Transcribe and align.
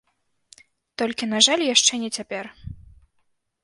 Толькі 1.03 1.29
на 1.35 1.43
жаль 1.51 1.67
яшчэ 1.75 1.93
не 2.07 2.13
цяпер. 2.19 2.45